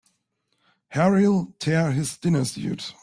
Harry'll 0.89 1.53
tear 1.59 1.91
his 1.91 2.17
dinner 2.17 2.43
suit. 2.43 2.95